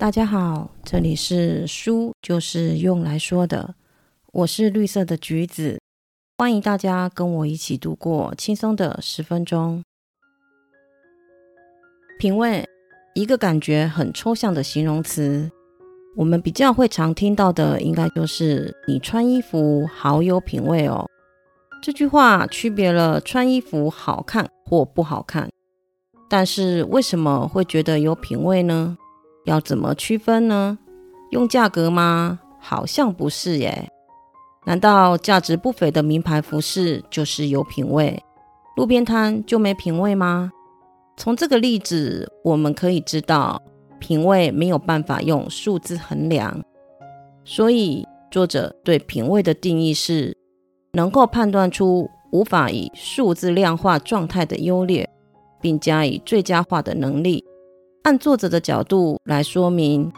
[0.00, 3.74] 大家好，这里是书就是用来说的，
[4.32, 5.78] 我是绿色的橘子，
[6.38, 9.82] 欢迎大家跟我一起度过轻松的十分钟。
[12.18, 12.66] 品味，
[13.12, 15.50] 一个感觉很抽象的形容词，
[16.16, 21.06] 我们比较会常听到的，应该就是你穿衣服好有品味哦。
[21.82, 25.50] 这句话区别了穿衣服好看或不好看，
[26.30, 28.96] 但是为什么会觉得有品味呢？
[29.44, 30.78] 要怎么区分呢？
[31.30, 32.40] 用价格吗？
[32.58, 33.90] 好像不是耶。
[34.66, 38.22] 难道价值不菲的名牌服饰就是有品味，
[38.76, 40.52] 路边摊就没品味吗？
[41.16, 43.60] 从这个例子，我们可以知道，
[43.98, 46.62] 品味没有办法用数字衡量。
[47.44, 50.36] 所以，作者对品味的定义是：
[50.92, 55.08] 能够判断出无法以数字量化状态的优劣，
[55.60, 57.44] 并加以最佳化的能力。
[58.02, 60.10] 按作者的角度来说明，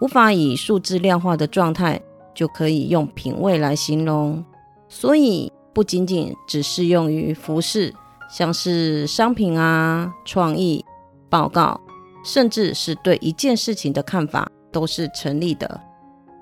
[0.00, 2.00] 无法以数字量化的状态，
[2.34, 4.42] 就可以用品味来形容。
[4.88, 7.92] 所以不仅仅只适用于服饰，
[8.30, 10.82] 像是商品啊、创意、
[11.28, 11.78] 报告，
[12.24, 15.78] 甚至是对一件事情的看法，都是成立的。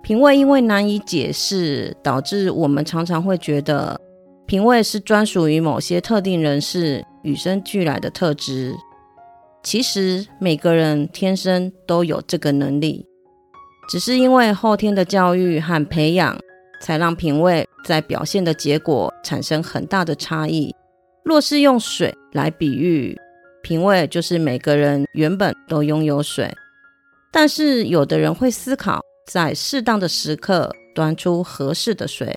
[0.00, 4.00] 品味因为难以解释，导致我们常常会觉得，
[4.46, 8.76] 品味是专属于某些特定人士与生俱来的特质。
[9.62, 13.06] 其实每个人天生都有这个能力，
[13.88, 16.36] 只是因为后天的教育和培养，
[16.80, 20.74] 才让品味在表现的结果产生很大的差异。
[21.24, 23.16] 若是用水来比喻，
[23.62, 26.52] 品味就是每个人原本都拥有水，
[27.32, 32.34] 但是有的人会思考，在适当的时刻端出合适的水。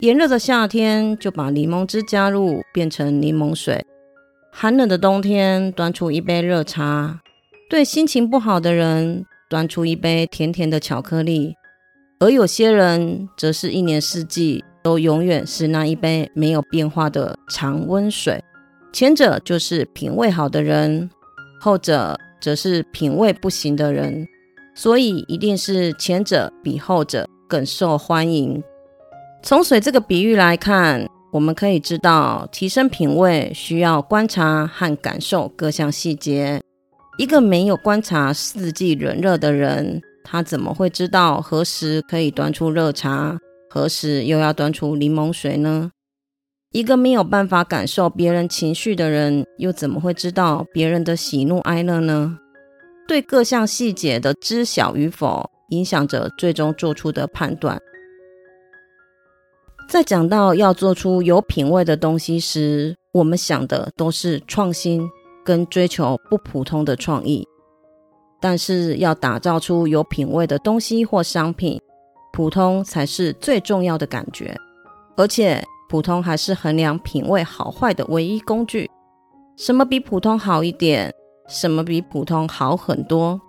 [0.00, 3.84] 炎热的夏天就把柠檬汁加入，变成柠檬水。
[4.56, 7.18] 寒冷的冬天，端出一杯热茶；
[7.68, 11.54] 对心情不好的人，端出一杯甜甜的巧克力；
[12.20, 18.40] 而有些人，则是一年四季都永远是那一杯没有变化的常温水。
[18.92, 21.10] 前者就是品味好的人，
[21.60, 24.24] 后者则是品味不行的人。
[24.76, 28.62] 所以，一定是前者比后者更受欢迎。
[29.42, 31.10] 从水这个比喻来看。
[31.34, 36.60] 我们可以知道，提升品味需要观察和感受各项细节。
[37.18, 43.36] 一个没有观察四季冷热的人，他怎么会知道何时可以端出热茶，
[43.68, 45.90] 何时又要端出柠檬水呢？
[46.70, 52.38] 一个没有办法感受别人情绪的人，又怎么会知道别人的喜怒哀乐呢？
[53.08, 57.76] 对各项细节的知晓与否，影响着最终做出的判断。
[59.88, 65.08] 在讲到要做出有品味的东西时，我们想的都是创新
[65.44, 67.46] 跟追求不普通的创意。
[68.40, 71.80] 但是要打造出有品味的东西或商品，
[72.32, 74.56] 普通才是最重要的感觉。
[75.16, 78.90] 而且普通还是衡量品味好坏的唯一工具。
[79.56, 81.12] 什么比普通好一点？
[81.48, 83.40] 什么比普通好很多？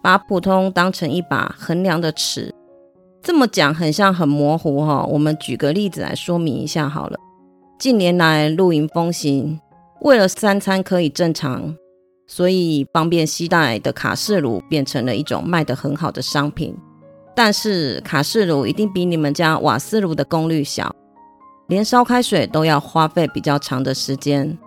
[0.00, 2.54] 把普通当成一把衡量的尺。
[3.22, 7.18] 这么讲很像很模糊哈，我们举个例子来说明一下好了。
[7.78, 9.60] 近年来露营风行，
[10.00, 11.76] 为了三餐可以正常，
[12.26, 16.76] 所以方便携带的卡式炉变成了一种卖得很好的商品。
[17.34, 20.92] 但是卡式炉一定比你们家瓦斯炉的功率小，
[21.68, 24.58] 连烧开水都要花费比较长的时间。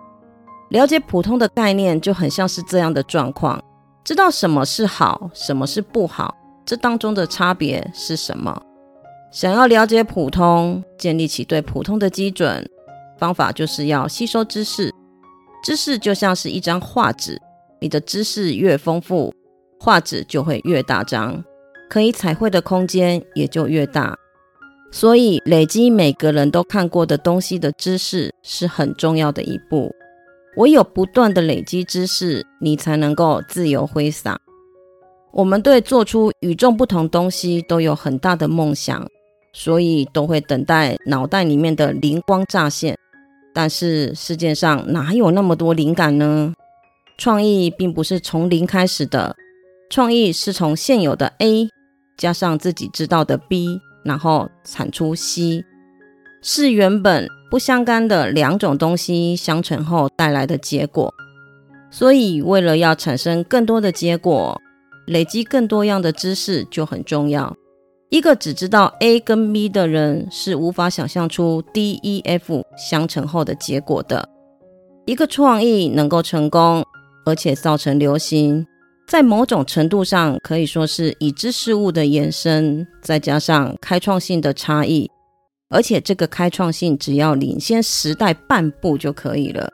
[0.70, 3.62] 了解普通的概念就很像是这样的状况，
[4.02, 6.34] 知道什么是好，什么是不好。
[6.64, 8.62] 这当中的差别是什么？
[9.30, 12.68] 想要了解普通，建立起对普通的基准，
[13.18, 14.92] 方法就是要吸收知识。
[15.64, 17.40] 知识就像是一张画纸，
[17.80, 19.32] 你的知识越丰富，
[19.80, 21.42] 画纸就会越大张，
[21.88, 24.16] 可以彩绘的空间也就越大。
[24.90, 29.90] 所以，累积每个人都看过的东西的知识是很重要的一步。
[30.58, 34.38] 唯有不断的累积知识，你才能够自由挥洒。
[35.32, 39.08] 我们对做出与众不同东西都有很大的梦想，
[39.54, 42.94] 所以都会等待脑袋里面的灵光乍现。
[43.54, 46.52] 但是世界上哪有那么多灵感呢？
[47.16, 49.34] 创意并不是从零开始的，
[49.88, 51.68] 创意是从现有的 A
[52.18, 55.64] 加上自己知道的 B，然后产出 C，
[56.42, 61.12] 是原本不相干的两种东西相乘后带来的结果。
[61.90, 64.60] 所以为了要产生更多的结果。
[65.06, 67.54] 累积更多样的知识就很重要。
[68.10, 74.28] 一个只知道 A 跟 B 的人是无法想象出 D、E、F 相乘后的结果的。
[75.06, 76.84] 一个创意能够成功，
[77.24, 78.66] 而且造成流行，
[79.08, 85.10] 在某种程度上可以说是已知事物的延伸，再加上开创性的差异，
[85.70, 89.68] 而且这个开创性只要领先时代半步就可以了。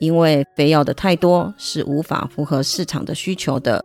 [0.00, 3.84] 因为非要的太多是无法符合市场的需求的。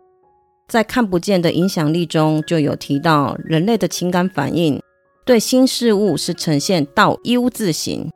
[0.67, 4.81] 在看不见的影响力中，就有提到人类的情感反应
[5.25, 8.09] 对新事物是呈现到 U 字形，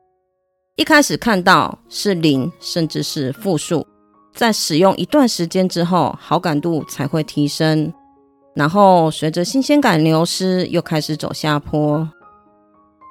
[0.75, 3.85] 一开始看到是零，甚至是负数。
[4.35, 7.91] 在使用一段时间之后，好感度才会提升，
[8.55, 12.07] 然后随着新鲜感流失，又开始走下坡。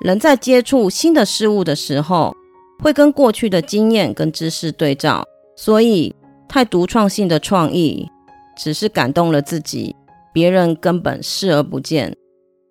[0.02, 2.34] 人在接触新的事物的时候，
[2.82, 5.24] 会跟过去的经验跟知识对照，
[5.56, 6.14] 所以
[6.48, 8.06] 太独创性的创意
[8.56, 9.94] 只是感动了自己，
[10.32, 12.16] 别人根本视而不见。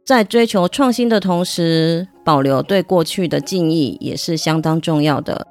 [0.06, 5.48] 在追求创新的同时，保留对过去的敬意也是相当重要的。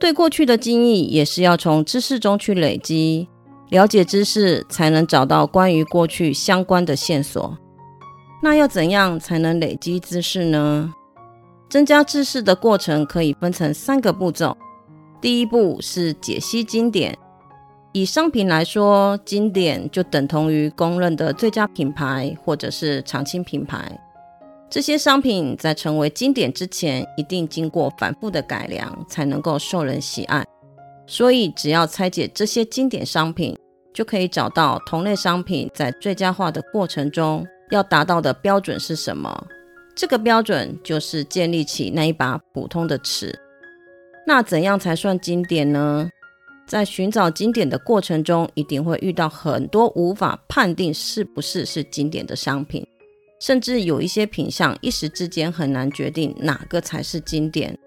[0.00, 3.28] 对过去的经历也是要从知识中去累积，
[3.70, 7.56] 了解知识才能找到关于过去相关的线索。
[8.42, 10.92] 那要怎样才能累积知识呢？
[11.70, 14.56] 增加知识的过程可以分成三个步骤。
[15.20, 17.16] 第一步是解析经典。
[17.92, 24.00] 以商品来说，经典就等同于公认的最佳品牌或者是常青品牌。
[24.70, 30.42] 这些商品在成为经典之前，一定经过反复的改良，才能够受人喜爱。
[31.06, 33.54] 所以，只要拆解这些经典商品，
[33.92, 39.46] 就可以找到同类商品在最佳化的过程中要达到的标准是什么。
[39.94, 43.38] 这个标准就是建立起那一把普通的尺。
[44.26, 46.08] 那怎样才算经典呢？
[46.72, 52.82] 在寻找经典的过程中，一定会遇到很多无法判定是不是是经典的商品。
[53.42, 57.78] 甚至有一些品相，一时之间很难决定哪个才是经典。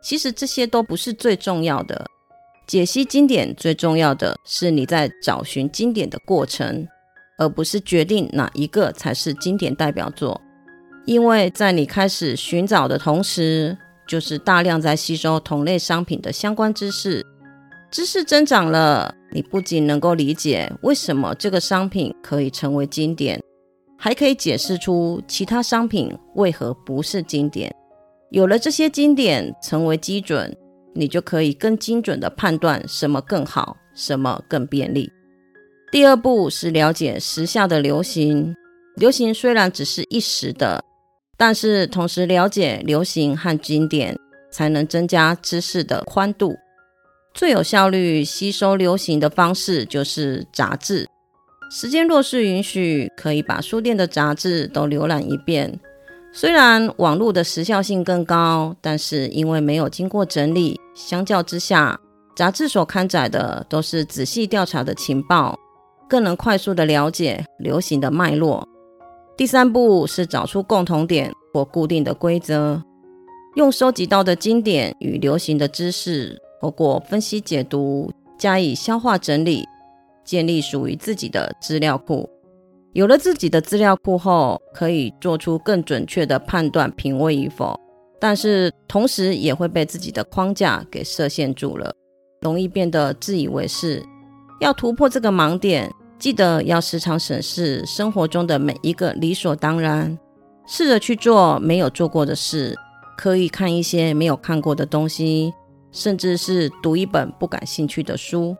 [0.00, 2.06] 其实这些都不是最重要的。
[2.68, 6.86] 解析经典最重要的是你在找寻经典的过程，
[7.36, 10.40] 而不是决定哪一个才是经典代表作。
[11.04, 13.76] 因为在你开始寻找的同时，
[14.06, 17.26] 就是大量在吸收同类商品的相关知识。
[17.90, 23.40] 知识增长了，你不仅能够理解为什么这个商品可以成为经典。
[23.98, 27.70] 还可以解释出其他商品为何不是经典。
[28.30, 30.56] 有了这些经典成为基准，
[30.94, 35.10] 你就可以更精准的判断什么更好，什么更便利。
[35.92, 38.54] 第二步是了解时下的流行。
[38.96, 40.82] 流行虽然只是一时的，
[41.36, 44.16] 但是同时了解流行和经典，
[44.50, 46.56] 才能增加知识的宽度。
[47.32, 51.06] 最有效率吸收流行的方式就是杂志。
[51.70, 55.78] 时间若是允许，可以把书店的杂志都浏览一遍。
[56.32, 61.98] 虽然网络的时效性更高，但是因为没有经过整理，相较之下，
[62.36, 65.58] 杂志所刊载的都是仔细调查的情报，
[66.08, 68.66] 更能快速的了解流行的脉络。
[69.36, 72.82] 第三步是找出共同点或固定的规则，
[73.56, 79.64] 用收集到的经典与流行的知识，透过分析解读，加以消化整理。
[80.22, 82.28] 建立属于自己的资料库，
[82.92, 87.74] 有了自己的资料库后，可以做出更准确的判断品味与否。
[88.20, 91.92] 但是同时也会被自己的框架给设限住了，
[92.42, 94.04] 容易变得自以为是。
[94.60, 100.16] 要突破这个盲点，记得要时常审视生活中的每一个理所当然，
[100.66, 102.76] 试着去做没有做过的事，
[103.16, 105.52] 可以看一些没有看过的东西，
[105.92, 108.56] 甚至是读一本不感兴趣的书。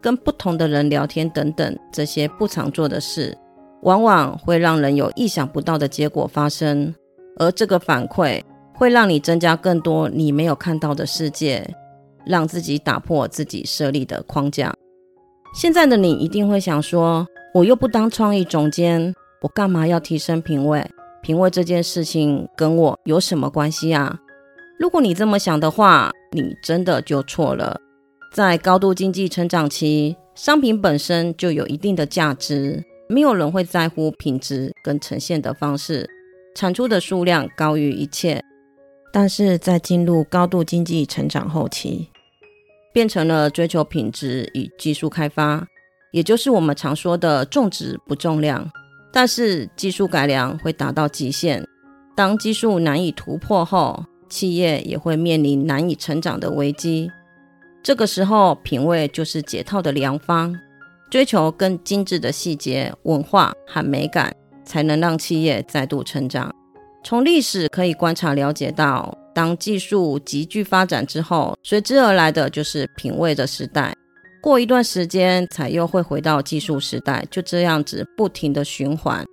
[0.00, 3.36] 跟不同的人聊天等等，这些不常做的事，
[3.84, 6.94] 往往会让人有意想不到的结果发生。
[7.38, 8.42] 而这个反馈
[8.74, 11.66] 会让你增加更多你没有看到的世界，
[12.26, 14.74] 让自己打破自己设立的框架。
[15.54, 20.86] 现在的你一定会想说：“我又不当创意总监，我干嘛要提升品味？
[21.22, 24.18] 品味这件事情跟我有什么关系啊？”
[24.78, 27.80] 如果你这么想的话，你真的就错了。
[28.32, 36.08] 在高度经济成长期，商品本身就有一定的价值，没有人会在乎品质跟呈现的方式，
[36.56, 38.42] 产出的数量高于一切。
[39.12, 42.08] 但是在进入高度经济成长后期，
[42.92, 45.64] 变成了追求品质与技术开发，
[46.10, 48.68] 也就是我们常说的重质不重量。
[49.12, 51.64] 但是技术改良会达到极限，
[52.16, 57.08] 当技术难以突破后，企业也会面临难以成长的危机。
[57.84, 60.58] 这个时候，品味就是解套的良方，
[61.08, 66.52] 追求更精致的细节、文化和美感，才能让企业再度成长。
[67.04, 73.94] 从历史可以观察了解到，当技术急剧发展之后，随之而来的就是品味的时代。
[74.42, 79.24] 过一段时间才又会回到技术时代，就这样子不停的循环。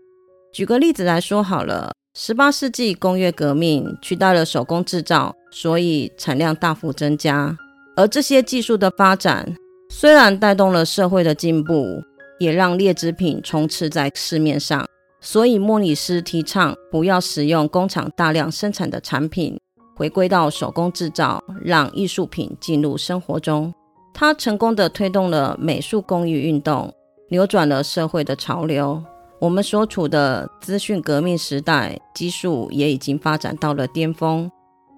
[0.53, 7.57] 举个例子来说好了，十八世纪工业革命取代了手工制造，所以产量大幅增加。
[7.95, 9.55] 而这些技术的发展，
[9.89, 12.03] 虽然带动了社会的进步，
[12.37, 14.85] 也让劣质品充斥在市面上。
[15.21, 19.57] 所以莫里斯提倡不要使用工厂大量生产的产品，
[19.95, 23.73] 回归到手工制造，让艺术品进入生活中。
[24.13, 26.93] 他成功的推动了美术工艺运动，
[27.29, 29.01] 扭转了社会的潮流。
[29.41, 34.47] 我们所处的资讯革命时代，技术也已经发展到了巅峰。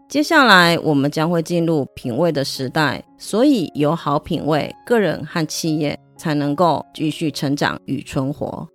[0.10, 8.68] 接下来，我们将会进入品味的时代，所以有好品味，个人和企业才能够继续成长与存活。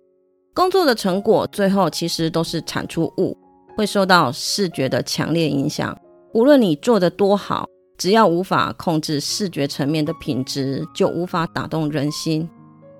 [0.55, 3.37] 工作的成果最后其实都是产出物，
[3.77, 5.95] 会受到视觉的强烈影响。
[6.33, 12.49] 无论你做的多好，只要无法控制视觉层面的品质，就无法打动人心。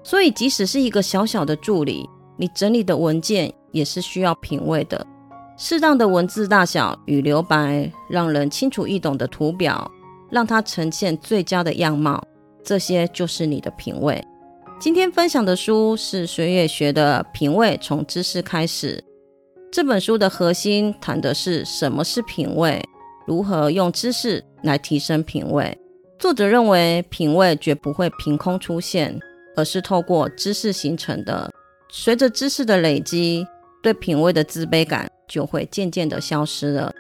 [0.04, 2.08] 所以，即使是一个小小的助理，
[2.40, 5.06] 你整理的文件也是需要品味的。
[5.58, 9.92] 适当的文字大小与留白，让人清楚易懂的图表，
[10.30, 12.24] 让它呈现最佳的样貌，
[12.64, 14.24] 这些就是你的品味。
[14.80, 18.96] 今天分享的书是水野学的《品味从知识开始》。
[19.70, 22.82] 这本书的核心谈的是什么是品味，
[23.28, 25.78] 如何用知识来提升品味。
[26.18, 29.20] 作者认为，品味绝不会凭空出现，
[29.58, 31.52] 而是透过知识形成的。
[31.90, 33.46] 随着知识的累积，
[33.84, 35.10] 对品味的自卑感。
[35.30, 36.92] 就会渐渐的消失了。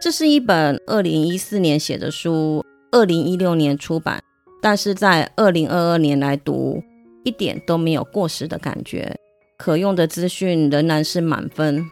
[0.00, 4.22] 这是一本二零一四年写的书，二零一六年出版，
[4.62, 6.80] 但是在二零二二年来读，
[7.24, 9.12] 一点都没有过时的感觉，
[9.58, 11.84] 可用的资讯仍然是满分。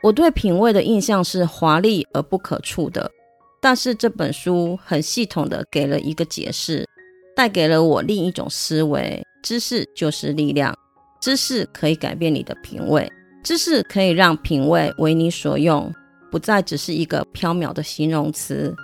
[0.00, 3.10] 我对品味的印象是华丽而不可触的，
[3.60, 6.88] 但是这本书很系统的给了一个解释，
[7.34, 10.72] 带给了我另一种思维：知识就是力量，
[11.22, 13.10] 知识可以改变你的品味。
[13.44, 15.92] 知识可以让品味为你所用，
[16.32, 18.74] 不再只是一个缥缈的形容词。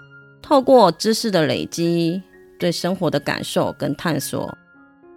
[0.40, 2.22] 透过知识的累积，
[2.58, 4.56] 对生活的感受跟探索，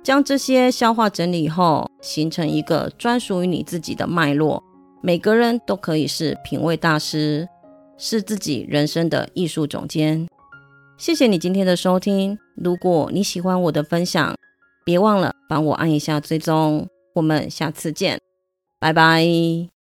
[0.04, 4.64] 将这些消化整理后，形成一个专属于你自己的脉络。
[5.04, 7.48] 每个人都可以是品味大师，
[7.98, 10.28] 是自己人生的艺术总监。
[10.98, 12.38] 谢谢你今天的收听。
[12.56, 14.36] 如果你喜欢我的分享，
[14.84, 16.88] 别忘了帮我按一下追踪。
[17.14, 18.22] 我们下次见。
[18.80, 19.81] 拜拜。